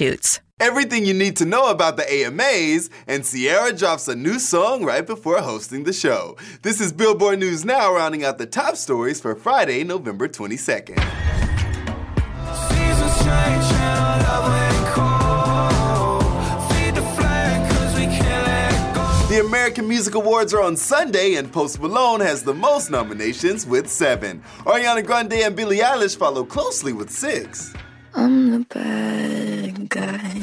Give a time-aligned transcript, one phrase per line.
[0.00, 0.40] substitutes.
[0.58, 5.06] Everything you need to know about the AMAs, and Ciara drops a new song right
[5.06, 6.36] before hosting the show.
[6.62, 10.96] This is Billboard News Now, rounding out the top stories for Friday, November 22nd.
[19.30, 23.88] The American Music Awards are on Sunday, and Post Malone has the most nominations with
[23.88, 24.42] seven.
[24.66, 27.72] Ariana Grande and Billie Eilish follow closely with six.
[28.14, 30.42] I'm the bad guy.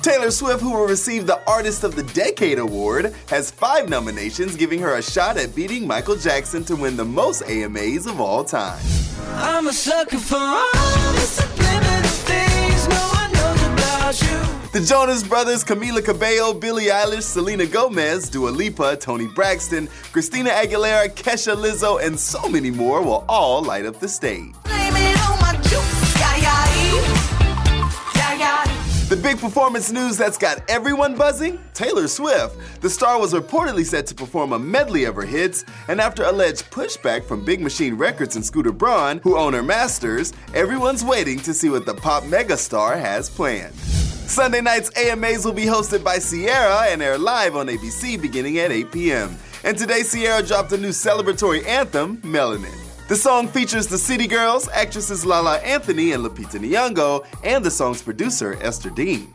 [0.00, 4.80] Taylor Swift, who will receive the Artist of the Decade award, has five nominations, giving
[4.80, 8.80] her a shot at beating Michael Jackson to win the most AMAs of all time.
[9.32, 14.80] I'm a sucker for all the subliminal things no one knows about you.
[14.80, 21.10] The Jonas Brothers, Camila Cabello, Billie Eilish, Selena Gomez, Dua Lipa, Toni Braxton, Christina Aguilera,
[21.10, 24.54] Kesha Lizzo, and so many more will all light up the stage.
[29.10, 32.56] The big performance news that's got everyone buzzing Taylor Swift.
[32.80, 36.70] The star was reportedly set to perform a medley of her hits, and after alleged
[36.70, 41.52] pushback from Big Machine Records and Scooter Braun, who own her masters, everyone's waiting to
[41.52, 43.74] see what the pop megastar has planned.
[43.74, 48.70] Sunday night's AMAs will be hosted by Ciara and air live on ABC beginning at
[48.70, 49.36] 8 p.m.
[49.64, 52.79] And today, Ciara dropped a new celebratory anthem, Melanin.
[53.10, 58.00] The song features the City Girls, actresses Lala Anthony and Lupita Nyong'o, and the song's
[58.00, 59.34] producer, Esther Dean.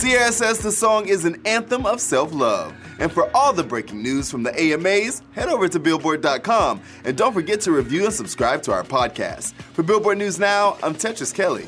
[0.00, 2.72] Ciara says the song is an anthem of self love.
[3.00, 6.80] And for all the breaking news from the AMAs, head over to Billboard.com.
[7.04, 9.52] And don't forget to review and subscribe to our podcast.
[9.74, 11.66] For Billboard News Now, I'm Tetris Kelly.